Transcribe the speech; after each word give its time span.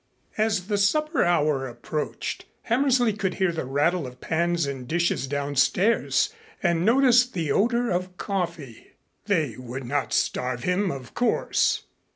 As 0.35 0.65
the 0.65 0.79
supper 0.79 1.23
hour 1.23 1.67
approached, 1.67 2.45
Hammersley 2.63 3.13
could 3.13 3.35
hear 3.35 3.51
the 3.51 3.65
rattle 3.67 4.07
of 4.07 4.19
pans 4.19 4.65
and 4.65 4.87
dishes 4.87 5.27
downstairs 5.27 6.33
and 6.63 6.83
noticed 6.83 7.35
the 7.35 7.51
odor 7.51 7.91
of 7.91 8.17
coffee. 8.17 8.93
They 9.25 9.57
would 9.59 9.83
not 9.85 10.11
starve 10.11 10.63
him, 10.63 10.89
of 10.89 11.13
course. 11.13 11.83